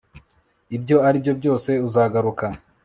[0.75, 2.45] ibyo aribyo byose uzagaruka